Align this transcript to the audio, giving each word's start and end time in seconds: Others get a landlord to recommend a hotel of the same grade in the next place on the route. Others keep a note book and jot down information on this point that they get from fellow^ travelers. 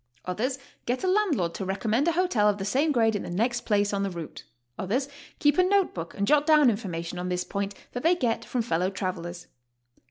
Others 0.25 0.57
get 0.87 1.03
a 1.03 1.07
landlord 1.07 1.53
to 1.53 1.63
recommend 1.63 2.07
a 2.07 2.13
hotel 2.13 2.49
of 2.49 2.57
the 2.57 2.65
same 2.65 2.91
grade 2.91 3.15
in 3.15 3.21
the 3.21 3.29
next 3.29 3.67
place 3.67 3.93
on 3.93 4.01
the 4.01 4.09
route. 4.09 4.45
Others 4.79 5.07
keep 5.37 5.59
a 5.59 5.63
note 5.63 5.93
book 5.93 6.15
and 6.17 6.25
jot 6.25 6.47
down 6.47 6.71
information 6.71 7.19
on 7.19 7.29
this 7.29 7.43
point 7.43 7.75
that 7.91 8.01
they 8.01 8.15
get 8.15 8.43
from 8.43 8.63
fellow^ 8.63 8.91
travelers. 8.91 9.45